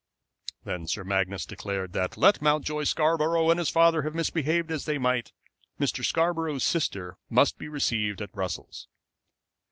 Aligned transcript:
Then 0.63 0.87
Sir 0.87 1.03
Magnus 1.03 1.45
declared 1.45 1.93
that, 1.93 2.17
let 2.17 2.41
Mountjoy 2.41 2.85
Scarborough 2.85 3.51
and 3.51 3.59
his 3.59 3.69
father 3.69 4.01
have 4.01 4.15
misbehaved 4.15 4.71
as 4.71 4.85
they 4.85 4.97
might, 4.97 5.31
Mr. 5.79 6.03
Scarborough's 6.03 6.63
sister 6.63 7.19
must 7.29 7.59
be 7.59 7.67
received 7.67 8.19
at 8.19 8.31
Brussels. 8.31 8.87